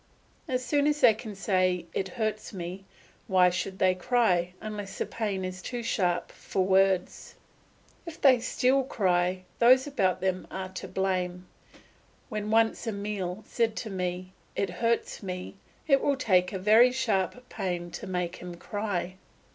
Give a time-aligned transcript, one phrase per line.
[0.47, 2.85] As soon as they can say "It hurts me,"
[3.27, 7.35] why should they cry, unless the pain is too sharp for words?
[8.07, 11.45] If they still cry, those about them are to blame.
[12.29, 13.79] When once Emile has said,
[14.55, 15.55] "It hurts me,"
[15.87, 19.17] it will take a very sharp pain to make him cry.